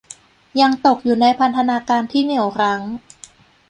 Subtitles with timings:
[0.61, 2.81] ยังตกอยู่ในพันธนาการที่เหนี่ยวรั้ง